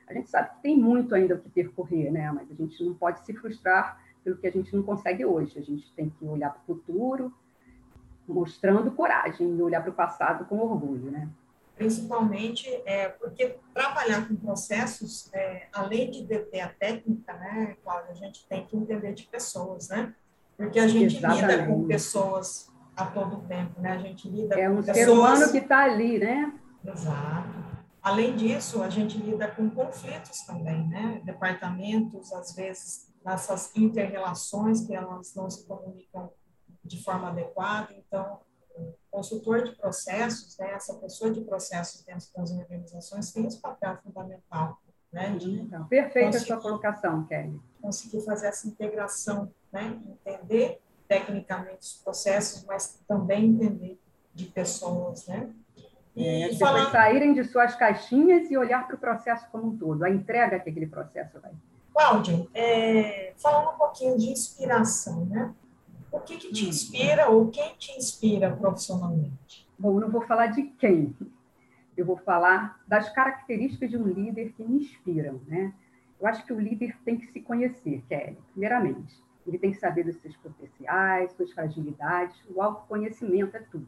A 0.07 0.13
gente 0.13 0.29
sabe 0.29 0.49
que 0.49 0.61
tem 0.61 0.77
muito 0.77 1.15
ainda 1.15 1.35
o 1.35 1.39
que 1.39 1.49
percorrer, 1.49 2.11
né? 2.11 2.29
Mas 2.31 2.51
a 2.51 2.53
gente 2.53 2.83
não 2.83 2.93
pode 2.93 3.25
se 3.25 3.33
frustrar 3.33 3.97
pelo 4.25 4.37
que 4.37 4.47
a 4.47 4.51
gente 4.51 4.75
não 4.75 4.83
consegue 4.83 5.25
hoje. 5.25 5.57
A 5.57 5.61
gente 5.61 5.89
tem 5.93 6.09
que 6.09 6.25
olhar 6.25 6.49
para 6.49 6.61
o 6.61 6.65
futuro, 6.65 7.33
mostrando 8.27 8.91
coragem 8.91 9.55
e 9.55 9.61
olhar 9.61 9.81
para 9.81 9.91
o 9.91 9.93
passado 9.93 10.45
com 10.45 10.59
orgulho, 10.59 11.11
né? 11.11 11.29
Principalmente 11.75 12.69
é, 12.85 13.09
porque 13.09 13.57
trabalhar 13.73 14.27
com 14.27 14.35
processos, 14.35 15.33
é, 15.33 15.67
além 15.73 16.11
de 16.11 16.23
ter 16.25 16.59
a 16.59 16.69
técnica, 16.69 17.33
né, 17.33 17.75
Cláudia, 17.83 18.11
a 18.11 18.15
gente 18.15 18.45
tem 18.47 18.65
que 18.65 18.77
entender 18.77 19.13
de 19.13 19.23
pessoas, 19.23 19.89
né? 19.89 20.13
Porque 20.55 20.79
a 20.79 20.87
gente 20.87 21.17
Exatamente. 21.17 21.45
lida 21.45 21.65
com 21.65 21.87
pessoas 21.87 22.71
a 22.95 23.05
todo 23.05 23.47
tempo, 23.47 23.81
né? 23.81 23.93
A 23.93 23.97
gente 23.97 24.29
lida 24.29 24.59
é 24.59 24.69
um 24.69 24.75
com 24.75 24.93
ser 24.93 25.09
humano 25.09 25.51
que 25.51 25.57
está 25.57 25.85
ali, 25.85 26.19
né? 26.19 26.53
Exato. 26.85 27.61
Além 28.01 28.35
disso, 28.35 28.81
a 28.81 28.89
gente 28.89 29.17
lida 29.17 29.47
com 29.47 29.69
conflitos 29.69 30.41
também, 30.41 30.87
né? 30.87 31.21
Departamentos, 31.23 32.33
às 32.33 32.53
vezes, 32.53 33.11
nessas 33.23 33.75
inter-relações 33.75 34.85
que 34.85 34.93
elas 34.93 35.33
não 35.35 35.49
se 35.49 35.65
comunicam 35.65 36.31
de 36.83 37.03
forma 37.03 37.29
adequada. 37.29 37.93
Então, 37.93 38.39
o 38.75 38.93
consultor 39.09 39.63
de 39.63 39.75
processos, 39.75 40.57
né, 40.57 40.71
essa 40.71 40.93
pessoa 40.95 41.31
de 41.31 41.41
processos 41.41 42.03
dentro 42.03 42.27
das 42.35 42.51
organizações 42.51 43.31
tem 43.31 43.45
esse 43.45 43.59
papel 43.59 43.97
fundamental. 44.03 44.79
Né, 45.11 45.37
então, 45.41 45.85
perfeita 45.87 46.37
a 46.37 46.39
sua 46.39 46.61
colocação, 46.61 47.25
Kelly. 47.25 47.59
Conseguir 47.81 48.21
fazer 48.21 48.47
essa 48.47 48.67
integração, 48.67 49.51
né, 49.71 49.99
entender 50.05 50.81
tecnicamente 51.07 51.81
os 51.81 51.93
processos, 51.95 52.63
mas 52.63 52.97
também 53.05 53.47
entender 53.47 53.99
de 54.33 54.45
pessoas, 54.45 55.27
né? 55.27 55.53
E 56.15 56.25
é, 56.25 56.57
falando... 56.57 56.91
saírem 56.91 57.33
de 57.33 57.43
suas 57.43 57.75
caixinhas 57.75 58.49
e 58.49 58.57
olhar 58.57 58.87
para 58.87 58.95
o 58.95 58.99
processo 58.99 59.45
como 59.51 59.67
um 59.67 59.77
todo, 59.77 60.03
a 60.03 60.09
entrega 60.09 60.59
que 60.59 60.69
aquele 60.69 60.87
processo 60.87 61.39
vai. 61.41 61.51
Cláudio, 61.93 62.49
é, 62.53 63.33
falando 63.37 63.75
um 63.75 63.77
pouquinho 63.77 64.17
de 64.17 64.29
inspiração, 64.29 65.25
né? 65.25 65.53
O 66.11 66.19
que, 66.19 66.35
que 66.35 66.51
te 66.51 66.67
inspira 66.67 67.29
ou 67.29 67.49
quem 67.49 67.73
te 67.77 67.93
inspira 67.93 68.53
profissionalmente? 68.53 69.65
Bom, 69.79 69.95
eu 69.95 70.01
não 70.01 70.11
vou 70.11 70.21
falar 70.21 70.47
de 70.47 70.63
quem, 70.63 71.15
eu 71.95 72.05
vou 72.05 72.17
falar 72.17 72.81
das 72.85 73.09
características 73.09 73.89
de 73.89 73.97
um 73.97 74.05
líder 74.05 74.51
que 74.51 74.61
me 74.61 74.79
inspiram, 74.79 75.39
né? 75.47 75.73
Eu 76.19 76.27
acho 76.27 76.45
que 76.45 76.51
o 76.51 76.59
líder 76.59 76.97
tem 77.05 77.17
que 77.17 77.27
se 77.27 77.39
conhecer, 77.39 78.03
Kelly, 78.09 78.37
primeiramente. 78.51 79.23
Ele 79.47 79.57
tem 79.57 79.71
que 79.71 79.79
saber 79.79 80.03
dos 80.03 80.17
seus 80.17 80.35
potenciais, 80.35 81.31
suas 81.31 81.53
fragilidades, 81.53 82.37
o 82.53 82.61
autoconhecimento 82.61 83.55
é 83.55 83.61
tudo. 83.61 83.87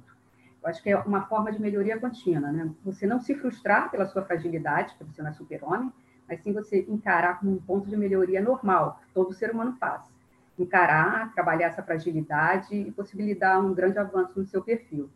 Eu 0.64 0.70
acho 0.70 0.82
que 0.82 0.90
é 0.92 0.98
uma 0.98 1.28
forma 1.28 1.52
de 1.52 1.60
melhoria 1.60 2.00
contínua, 2.00 2.54
né? 2.54 2.74
Você 2.86 3.06
não 3.06 3.20
se 3.20 3.36
frustrar 3.36 3.92
pela 3.92 4.06
sua 4.06 4.24
fragilidade, 4.24 4.96
porque 4.98 5.14
você 5.14 5.22
não 5.22 5.30
é 5.30 5.34
super-homem, 5.34 5.92
mas 6.26 6.42
sim 6.42 6.54
você 6.54 6.86
encarar 6.88 7.42
como 7.42 7.52
um 7.52 7.60
ponto 7.60 7.90
de 7.90 7.98
melhoria 7.98 8.42
normal, 8.42 9.02
que 9.06 9.14
todo 9.14 9.34
ser 9.34 9.52
humano 9.52 9.76
faz 9.78 10.13
encarar, 10.58 11.34
trabalhar 11.34 11.68
essa 11.68 11.82
fragilidade 11.82 12.76
e 12.76 12.92
possibilitar 12.92 13.60
um 13.64 13.74
grande 13.74 13.98
avanço 13.98 14.40
no 14.40 14.46
seu 14.46 14.62
perfil. 14.62 15.10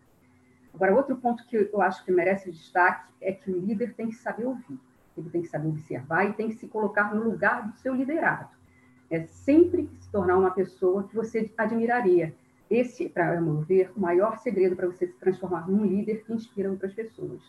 Agora, 0.74 0.96
outro 0.96 1.16
ponto 1.18 1.46
que 1.48 1.70
eu 1.72 1.82
acho 1.82 2.04
que 2.06 2.12
merece 2.12 2.52
destaque 2.52 3.12
é 3.22 3.32
que 3.32 3.52
o 3.52 3.60
líder 3.60 3.94
tem 3.94 4.10
que 4.10 4.16
saber 4.16 4.46
ouvir, 4.46 4.80
ele 5.18 5.30
tem 5.30 5.42
que 5.42 5.48
saber 5.48 5.68
observar 5.68 6.26
e 6.26 6.34
tem 6.34 6.50
que 6.50 6.56
se 6.56 6.68
colocar 6.68 7.14
no 7.16 7.24
lugar 7.24 7.68
do 7.68 7.78
seu 7.78 7.96
liderado. 7.96 8.50
É 9.10 9.26
sempre 9.26 9.90
se 10.00 10.12
tornar 10.12 10.38
uma 10.38 10.52
pessoa 10.52 11.08
que 11.08 11.16
você 11.16 11.52
admiraria. 11.58 12.36
Esse, 12.70 13.08
para 13.08 13.40
meu 13.40 13.62
ver, 13.62 13.92
o 13.96 14.00
maior 14.00 14.38
segredo 14.38 14.76
para 14.76 14.88
você 14.88 15.08
se 15.08 15.14
transformar 15.14 15.70
num 15.70 15.86
líder 15.86 16.24
que 16.26 16.34
inspira 16.34 16.70
outras 16.70 16.94
pessoas. 16.94 17.42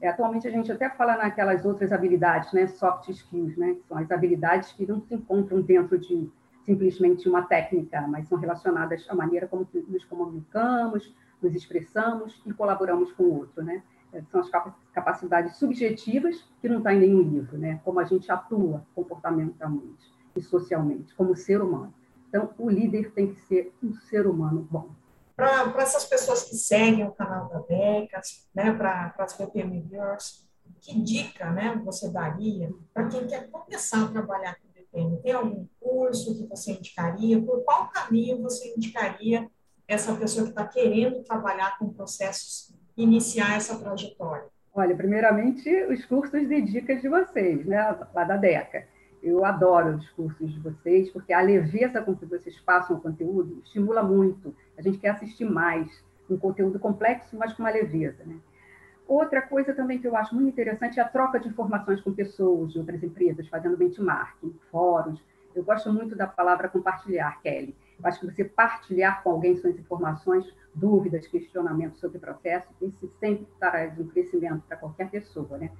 É, 0.00 0.08
atualmente 0.08 0.46
a 0.46 0.50
gente 0.50 0.70
até 0.70 0.88
fala 0.90 1.16
naquelas 1.16 1.64
outras 1.64 1.92
habilidades, 1.92 2.52
né, 2.52 2.66
soft 2.66 3.08
skills, 3.08 3.56
né, 3.56 3.74
que 3.74 3.86
são 3.86 3.98
as 3.98 4.10
habilidades 4.10 4.72
que 4.72 4.86
não 4.86 5.00
se 5.00 5.14
encontram 5.14 5.60
dentro 5.60 5.98
de 5.98 6.30
simplesmente 6.70 7.28
uma 7.28 7.42
técnica, 7.42 8.00
mas 8.06 8.28
são 8.28 8.38
relacionadas 8.38 9.04
à 9.08 9.14
maneira 9.14 9.48
como 9.48 9.66
nos 9.88 10.04
comunicamos, 10.04 11.12
nos 11.42 11.54
expressamos 11.54 12.40
e 12.46 12.52
colaboramos 12.52 13.10
com 13.12 13.24
o 13.24 13.38
outro, 13.38 13.64
né? 13.64 13.82
São 14.30 14.40
as 14.40 14.50
capacidades 14.92 15.56
subjetivas 15.56 16.36
que 16.60 16.68
não 16.68 16.78
estão 16.78 16.92
tá 16.92 16.94
em 16.94 17.00
nenhum 17.00 17.22
livro, 17.22 17.58
né? 17.58 17.80
Como 17.84 17.98
a 17.98 18.04
gente 18.04 18.30
atua 18.30 18.84
comportamentalmente 18.94 20.12
e 20.36 20.40
socialmente, 20.40 21.14
como 21.14 21.34
ser 21.34 21.60
humano. 21.60 21.92
Então, 22.28 22.50
o 22.56 22.70
líder 22.70 23.10
tem 23.12 23.34
que 23.34 23.40
ser 23.40 23.72
um 23.82 23.92
ser 23.92 24.26
humano 24.28 24.66
bom. 24.70 24.90
Para 25.34 25.72
essas 25.78 26.04
pessoas 26.04 26.44
que 26.44 26.54
seguem 26.54 27.04
o 27.04 27.12
canal 27.12 27.48
da 27.48 27.60
Becas, 27.60 28.48
né, 28.54 28.72
para 28.72 29.14
as 29.18 29.36
BPM 29.36 29.84
Girls, 29.88 30.44
que 30.80 31.00
dica 31.00 31.50
né, 31.50 31.80
você 31.84 32.10
daria 32.10 32.70
para 32.92 33.08
quem 33.08 33.26
quer 33.26 33.50
começar 33.50 34.04
a 34.04 34.08
trabalhar 34.08 34.54
com 34.56 34.69
tem? 34.92 35.32
Algum 35.32 35.66
curso 35.80 36.36
que 36.36 36.46
você 36.46 36.72
indicaria? 36.72 37.40
Por 37.40 37.64
qual 37.64 37.90
caminho 37.90 38.42
você 38.42 38.74
indicaria 38.76 39.48
essa 39.86 40.14
pessoa 40.14 40.44
que 40.44 40.50
está 40.50 40.66
querendo 40.66 41.22
trabalhar 41.24 41.78
com 41.78 41.92
processos, 41.92 42.74
iniciar 42.96 43.56
essa 43.56 43.78
trajetória? 43.78 44.48
Olha, 44.72 44.96
primeiramente, 44.96 45.68
os 45.86 46.04
cursos 46.04 46.48
de 46.48 46.62
dicas 46.62 47.02
de 47.02 47.08
vocês, 47.08 47.66
né? 47.66 47.98
lá 48.14 48.24
da 48.24 48.36
DECA. 48.36 48.86
Eu 49.22 49.44
adoro 49.44 49.96
os 49.96 50.08
cursos 50.10 50.52
de 50.52 50.60
vocês, 50.60 51.10
porque 51.10 51.32
a 51.32 51.42
leveza 51.42 52.00
com 52.00 52.14
que 52.14 52.24
vocês 52.24 52.58
passam 52.60 52.96
o 52.96 53.00
conteúdo 53.00 53.60
estimula 53.64 54.02
muito. 54.02 54.54
A 54.78 54.82
gente 54.82 54.98
quer 54.98 55.10
assistir 55.10 55.44
mais, 55.44 55.88
um 56.30 56.38
conteúdo 56.38 56.78
complexo, 56.78 57.36
mas 57.36 57.52
com 57.52 57.62
uma 57.62 57.70
leveza. 57.70 58.24
Né? 58.24 58.36
Outra 59.10 59.42
coisa 59.42 59.74
também 59.74 59.98
que 59.98 60.06
eu 60.06 60.14
acho 60.14 60.32
muito 60.36 60.50
interessante 60.50 61.00
é 61.00 61.02
a 61.02 61.08
troca 61.08 61.40
de 61.40 61.48
informações 61.48 62.00
com 62.00 62.12
pessoas 62.12 62.72
de 62.72 62.78
outras 62.78 63.02
empresas, 63.02 63.48
fazendo 63.48 63.76
benchmarking, 63.76 64.54
fóruns. 64.70 65.20
Eu 65.52 65.64
gosto 65.64 65.92
muito 65.92 66.14
da 66.14 66.28
palavra 66.28 66.68
compartilhar, 66.68 67.42
Kelly. 67.42 67.74
Eu 67.98 68.06
acho 68.06 68.20
que 68.20 68.26
você 68.26 68.44
partilhar 68.44 69.20
com 69.24 69.30
alguém 69.32 69.56
suas 69.56 69.76
informações, 69.76 70.46
dúvidas, 70.72 71.26
questionamentos 71.26 71.98
sobre 71.98 72.18
o 72.18 72.20
processo, 72.20 72.68
isso 72.80 73.08
sempre 73.18 73.48
traz 73.58 73.98
um 73.98 74.06
crescimento 74.06 74.62
para 74.68 74.76
qualquer 74.76 75.10
pessoa, 75.10 75.58
né? 75.58 75.72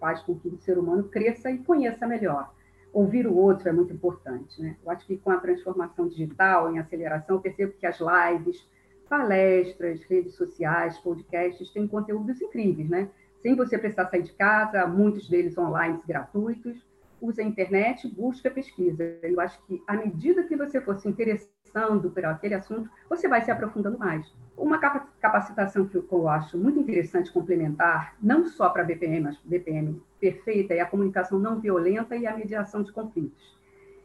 Faz 0.00 0.22
com 0.22 0.38
que 0.38 0.48
o 0.48 0.56
ser 0.56 0.78
humano 0.78 1.04
cresça 1.04 1.50
e 1.50 1.58
conheça 1.58 2.06
melhor. 2.06 2.50
Ouvir 2.94 3.26
o 3.26 3.36
outro 3.36 3.68
é 3.68 3.72
muito 3.72 3.92
importante, 3.92 4.58
né? 4.62 4.76
Eu 4.82 4.90
acho 4.90 5.06
que 5.06 5.18
com 5.18 5.30
a 5.30 5.36
transformação 5.36 6.08
digital, 6.08 6.74
em 6.74 6.78
aceleração, 6.78 7.36
eu 7.36 7.42
percebo 7.42 7.74
que 7.74 7.84
as 7.84 7.98
lives, 8.00 8.66
palestras, 9.10 10.00
redes 10.04 10.36
sociais, 10.36 10.96
podcasts, 10.98 11.68
têm 11.70 11.88
conteúdos 11.88 12.40
incríveis, 12.40 12.88
né? 12.88 13.10
Sem 13.42 13.56
você 13.56 13.76
precisar 13.76 14.06
sair 14.06 14.22
de 14.22 14.32
casa, 14.32 14.86
muitos 14.86 15.28
deles 15.28 15.58
online 15.58 16.00
gratuitos. 16.06 16.88
Use 17.20 17.40
a 17.40 17.44
internet, 17.44 18.06
busca 18.08 18.48
pesquisa. 18.48 19.02
Eu 19.22 19.40
acho 19.40 19.60
que 19.66 19.82
à 19.86 19.94
medida 19.94 20.44
que 20.44 20.56
você 20.56 20.80
for 20.80 20.96
se 20.96 21.08
interessando 21.08 22.08
por 22.10 22.24
aquele 22.24 22.54
assunto, 22.54 22.88
você 23.08 23.26
vai 23.26 23.42
se 23.42 23.50
aprofundando 23.50 23.98
mais. 23.98 24.32
Uma 24.56 24.78
capacitação 24.78 25.88
que 25.88 25.96
eu 25.96 26.28
acho 26.28 26.56
muito 26.56 26.78
interessante 26.78 27.32
complementar, 27.32 28.14
não 28.22 28.46
só 28.46 28.70
para 28.70 28.82
a 28.82 28.84
BPM, 28.84 29.20
mas 29.20 29.36
BPM 29.44 30.00
perfeita, 30.20 30.72
é 30.72 30.80
a 30.80 30.86
comunicação 30.86 31.38
não 31.38 31.58
violenta 31.58 32.16
e 32.16 32.26
a 32.26 32.36
mediação 32.36 32.82
de 32.82 32.92
conflitos. 32.92 33.58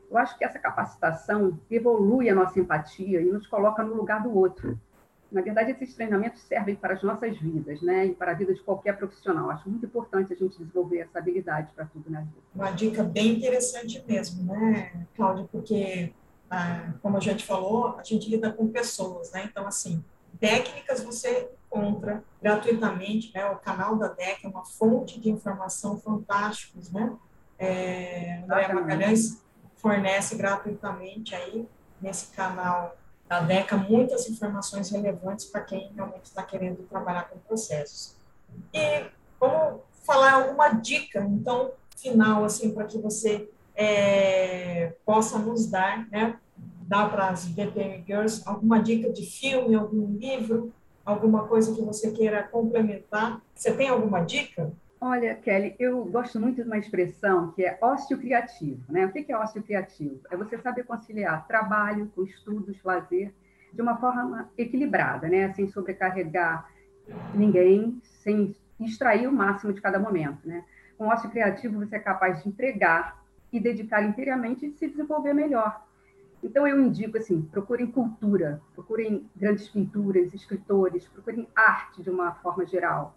Eu 0.10 0.18
acho 0.18 0.38
que 0.38 0.46
essa 0.46 0.60
capacitação 0.60 1.60
evolui 1.70 2.30
a 2.30 2.36
nossa 2.36 2.60
empatia 2.60 3.22
e 3.22 3.26
nos 3.26 3.46
coloca 3.48 3.84
no 3.84 3.96
lugar 3.96 4.24
do 4.24 4.36
outro. 4.36 4.80
Na 5.36 5.42
verdade, 5.42 5.72
esses 5.72 5.94
treinamentos 5.94 6.42
servem 6.44 6.75
para 6.75 6.94
as 6.94 7.04
nossas 7.04 7.38
vidas, 7.38 7.82
né? 7.82 8.06
E 8.06 8.15
para 8.15 8.32
a 8.32 8.34
vida 8.34 8.54
de 8.54 8.62
qualquer 8.62 8.98
profissional. 8.98 9.51
Acho 9.51 9.70
muito 9.70 9.86
importante 9.86 10.32
a 10.32 10.36
gente 10.38 10.58
desenvolver 10.58 11.00
essa 11.00 11.20
habilidade 11.20 11.74
para 11.75 11.84
tudo 11.84 12.10
na 12.10 12.22
vida. 12.22 12.38
Uma 12.56 12.72
dica 12.72 13.04
bem 13.04 13.34
interessante 13.34 14.01
mesmo, 14.08 14.46
né, 14.46 15.06
Cláudia? 15.13 15.46
Porque, 15.51 16.13
ah, 16.50 16.94
como 17.01 17.18
a 17.18 17.20
gente 17.20 17.46
falou, 17.46 17.98
a 18.00 18.04
gente 18.04 18.30
lida 18.30 18.50
com 18.50 18.70
pessoas, 18.70 19.34
né? 19.34 19.44
Então, 19.44 19.68
assim, 19.68 20.01
técnicas 20.39 21.04
você 21.04 21.50
encontra 21.68 22.24
gratuitamente, 22.42 23.34
né? 23.36 23.46
O 23.51 23.58
canal 23.58 23.98
da 23.98 24.08
DEC 24.08 24.46
é 24.46 24.48
uma 24.48 24.63
fonte 24.63 25.20
de 25.20 25.30
informação 25.30 26.00
fantásticos, 26.00 26.89
né? 26.94 27.13
É, 27.60 28.42
André 28.42 28.74
Magalhães 28.74 29.44
fornece 29.75 30.38
gratuitamente 30.38 31.36
aí 31.36 31.68
nesse 32.01 32.34
canal 32.34 32.96
da 33.27 33.39
DECA 33.39 33.75
muitas 33.77 34.29
informações 34.29 34.89
relevantes 34.91 35.46
para 35.46 35.62
quem 35.62 35.91
realmente 35.96 36.25
está 36.25 36.44
querendo 36.44 36.84
trabalhar 36.88 37.29
com 37.29 37.39
processos. 37.39 38.15
E 38.74 39.05
vamos 39.39 39.82
falar 40.03 40.34
alguma 40.34 40.70
dica, 40.70 41.22
então, 41.22 41.72
final, 41.98 42.44
assim, 42.46 42.72
para 42.72 42.86
que 42.86 42.98
você 42.98 43.50
é, 43.75 44.94
possa 45.05 45.39
nos 45.39 45.67
dar, 45.67 46.08
né? 46.10 46.39
Dar 46.88 47.10
para 47.10 47.29
as 47.29 47.46
BPM 47.46 48.03
Girls 48.05 48.44
alguma 48.46 48.79
dica 48.79 49.12
de 49.12 49.25
filme, 49.25 49.74
algum 49.74 50.15
livro, 50.17 50.72
alguma 51.03 51.48
coisa 51.48 51.74
que 51.74 51.82
você 51.82 52.12
queira 52.12 52.44
complementar. 52.44 53.41
Você 53.55 53.74
tem 53.74 53.89
alguma 53.89 54.22
dica? 54.22 54.72
Olha, 55.00 55.36
Kelly, 55.36 55.75
eu 55.78 56.06
gosto 56.06 56.40
muito 56.40 56.62
de 56.62 56.68
uma 56.68 56.78
expressão 56.78 57.52
que 57.52 57.64
é 57.64 57.78
ócio 57.82 58.18
criativo. 58.18 58.82
Né? 58.92 59.06
O 59.06 59.12
que 59.12 59.32
é 59.32 59.38
ócio 59.38 59.62
criativo? 59.62 60.22
É 60.32 60.38
você 60.38 60.58
saber 60.58 60.84
conciliar 60.84 61.46
trabalho 61.48 62.12
com 62.16 62.24
estudos, 62.24 62.82
lazer, 62.84 63.34
de 63.74 63.82
uma 63.82 63.98
forma 63.98 64.50
equilibrada, 64.58 65.28
né? 65.28 65.54
sem 65.54 65.68
sobrecarregar 65.68 66.70
ninguém, 67.34 68.00
sem 68.04 68.56
extrair 68.80 69.28
o 69.28 69.34
máximo 69.34 69.74
de 69.74 69.82
cada 69.82 70.00
momento. 70.00 70.48
Né? 70.48 70.64
Com 70.98 71.08
ócio 71.08 71.30
criativo, 71.30 71.86
você 71.86 71.98
é 71.98 72.00
capaz 72.00 72.42
de 72.42 72.50
entregar 72.50 73.22
e 73.52 73.60
dedicar 73.60 74.02
inteiramente 74.02 74.66
e 74.66 74.72
se 74.72 74.88
desenvolver 74.88 75.34
melhor. 75.34 75.86
Então, 76.42 76.68
eu 76.68 76.80
indico 76.82 77.18
assim: 77.18 77.42
procurem 77.42 77.88
cultura, 77.88 78.62
procurem 78.74 79.30
grandes 79.36 79.68
pinturas, 79.68 80.34
escritores, 80.34 81.08
procurem 81.08 81.48
arte 81.56 82.02
de 82.02 82.10
uma 82.10 82.34
forma 82.36 82.66
geral 82.66 83.16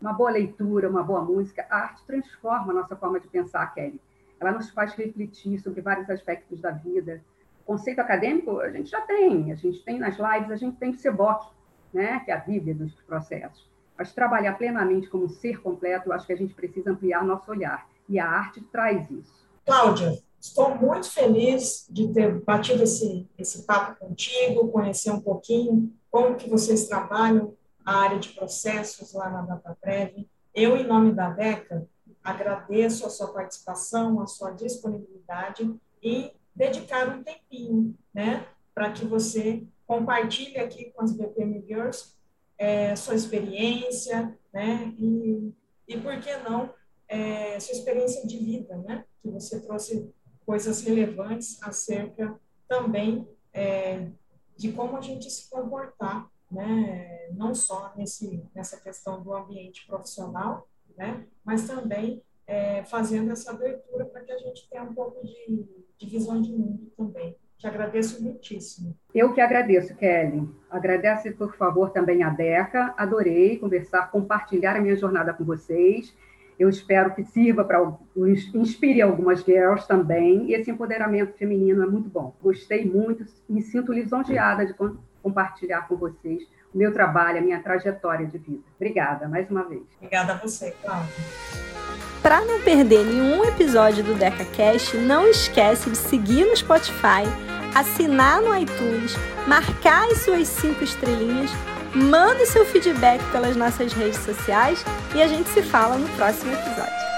uma 0.00 0.12
boa 0.12 0.30
leitura, 0.30 0.88
uma 0.88 1.02
boa 1.02 1.22
música, 1.22 1.66
a 1.68 1.76
arte 1.76 2.02
transforma 2.06 2.72
a 2.72 2.74
nossa 2.74 2.96
forma 2.96 3.20
de 3.20 3.28
pensar, 3.28 3.66
Kelly. 3.74 4.00
Ela 4.40 4.52
nos 4.52 4.70
faz 4.70 4.94
refletir 4.94 5.60
sobre 5.60 5.82
vários 5.82 6.08
aspectos 6.08 6.60
da 6.60 6.70
vida. 6.70 7.22
O 7.62 7.72
conceito 7.72 8.00
acadêmico 8.00 8.58
a 8.60 8.70
gente 8.70 8.90
já 8.90 9.02
tem, 9.02 9.52
a 9.52 9.54
gente 9.54 9.84
tem 9.84 9.98
nas 9.98 10.16
lives, 10.16 10.50
a 10.50 10.56
gente 10.56 10.76
tem 10.78 10.90
o 10.90 10.94
SEBOC, 10.94 11.52
né, 11.92 12.20
que 12.20 12.30
é 12.30 12.34
a 12.34 12.38
Bíblia 12.38 12.74
dos 12.74 12.94
processos. 13.02 13.68
Mas 13.98 14.14
trabalhar 14.14 14.54
plenamente 14.54 15.08
como 15.08 15.24
um 15.24 15.28
ser 15.28 15.60
completo, 15.60 16.08
eu 16.08 16.12
acho 16.14 16.26
que 16.26 16.32
a 16.32 16.36
gente 16.36 16.54
precisa 16.54 16.90
ampliar 16.90 17.22
nosso 17.22 17.50
olhar. 17.50 17.86
E 18.08 18.18
a 18.18 18.26
arte 18.26 18.62
traz 18.72 19.10
isso. 19.10 19.46
Cláudia, 19.66 20.18
estou 20.40 20.74
muito 20.74 21.10
feliz 21.10 21.86
de 21.90 22.08
ter 22.08 22.40
batido 22.40 22.82
esse, 22.82 23.28
esse 23.38 23.66
papo 23.66 24.00
contigo, 24.00 24.68
conhecer 24.68 25.10
um 25.10 25.20
pouquinho 25.20 25.92
como 26.10 26.34
que 26.36 26.48
vocês 26.48 26.88
trabalham 26.88 27.54
a 27.90 28.02
área 28.02 28.20
de 28.20 28.28
processos 28.28 29.12
lá 29.12 29.28
na 29.28 29.42
DataPrev. 29.42 30.30
Eu, 30.54 30.76
em 30.76 30.86
nome 30.86 31.12
da 31.12 31.30
DECA, 31.30 31.88
agradeço 32.22 33.04
a 33.04 33.10
sua 33.10 33.32
participação, 33.32 34.20
a 34.20 34.28
sua 34.28 34.52
disponibilidade 34.52 35.74
e 36.00 36.30
dedicar 36.54 37.08
um 37.08 37.24
tempinho, 37.24 37.98
né, 38.14 38.46
para 38.72 38.92
que 38.92 39.04
você 39.04 39.66
compartilhe 39.88 40.56
aqui 40.56 40.92
com 40.92 41.02
as 41.02 41.12
BPM 41.12 41.64
Girls 41.66 42.14
é, 42.56 42.94
sua 42.94 43.16
experiência, 43.16 44.38
né, 44.52 44.94
e, 44.96 45.52
e 45.88 45.96
por 45.98 46.16
que 46.20 46.36
não, 46.48 46.72
é, 47.08 47.58
sua 47.58 47.72
experiência 47.72 48.24
de 48.24 48.38
vida, 48.38 48.76
né, 48.76 49.04
que 49.20 49.28
você 49.28 49.58
trouxe 49.58 50.08
coisas 50.46 50.80
relevantes 50.82 51.60
acerca 51.60 52.38
também 52.68 53.26
é, 53.52 54.06
de 54.56 54.70
como 54.70 54.96
a 54.96 55.00
gente 55.00 55.28
se 55.28 55.50
comportar 55.50 56.30
né, 56.50 57.28
não 57.32 57.54
só 57.54 57.92
nesse, 57.96 58.42
nessa 58.54 58.80
questão 58.80 59.22
do 59.22 59.34
ambiente 59.34 59.86
profissional, 59.86 60.66
né, 60.96 61.24
mas 61.44 61.66
também 61.66 62.22
é, 62.46 62.82
fazendo 62.84 63.30
essa 63.30 63.52
abertura 63.52 64.04
para 64.06 64.22
que 64.22 64.32
a 64.32 64.38
gente 64.38 64.68
tenha 64.68 64.82
um 64.82 64.92
pouco 64.92 65.24
de, 65.24 65.66
de 65.96 66.06
visão 66.06 66.40
de 66.42 66.50
mundo 66.50 66.90
também. 66.96 67.36
Te 67.56 67.66
agradeço 67.66 68.24
muitíssimo. 68.24 68.96
Eu 69.14 69.34
que 69.34 69.40
agradeço, 69.40 69.94
Kelly. 69.94 70.48
Agradece, 70.70 71.30
por 71.30 71.54
favor, 71.56 71.90
também 71.90 72.22
a 72.22 72.30
Deca. 72.30 72.94
Adorei 72.96 73.58
conversar, 73.58 74.10
compartilhar 74.10 74.76
a 74.76 74.80
minha 74.80 74.96
jornada 74.96 75.34
com 75.34 75.44
vocês. 75.44 76.16
Eu 76.58 76.70
espero 76.70 77.14
que 77.14 77.22
sirva 77.22 77.62
para 77.62 77.98
inspire 78.54 79.02
algumas 79.02 79.44
girls 79.44 79.86
também. 79.86 80.48
E 80.48 80.54
esse 80.54 80.70
empoderamento 80.70 81.36
feminino 81.36 81.82
é 81.82 81.86
muito 81.86 82.08
bom. 82.08 82.34
Gostei 82.42 82.84
muito, 82.84 83.26
me 83.46 83.60
sinto 83.60 83.92
lisonjeada 83.92 84.64
de 84.64 84.72
compartilhar 85.22 85.86
com 85.88 85.96
vocês 85.96 86.42
o 86.74 86.78
meu 86.78 86.92
trabalho, 86.92 87.38
a 87.38 87.40
minha 87.40 87.60
trajetória 87.62 88.26
de 88.26 88.38
vida. 88.38 88.62
Obrigada, 88.76 89.28
mais 89.28 89.50
uma 89.50 89.64
vez. 89.64 89.82
Obrigada 89.96 90.34
a 90.34 90.36
você, 90.36 90.74
Cláudia. 90.82 91.12
Para 92.22 92.44
não 92.44 92.60
perder 92.60 93.04
nenhum 93.04 93.44
episódio 93.44 94.04
do 94.04 94.14
DecaCast, 94.14 94.96
não 94.98 95.26
esquece 95.26 95.88
de 95.88 95.96
seguir 95.96 96.44
no 96.44 96.56
Spotify, 96.56 97.24
assinar 97.74 98.42
no 98.42 98.54
iTunes, 98.56 99.14
marcar 99.46 100.06
as 100.10 100.18
suas 100.18 100.46
cinco 100.46 100.84
estrelinhas, 100.84 101.50
manda 101.94 102.44
seu 102.44 102.64
feedback 102.66 103.24
pelas 103.32 103.56
nossas 103.56 103.92
redes 103.92 104.18
sociais 104.18 104.84
e 105.14 105.22
a 105.22 105.26
gente 105.26 105.48
se 105.48 105.62
fala 105.62 105.96
no 105.96 106.08
próximo 106.10 106.52
episódio. 106.52 107.09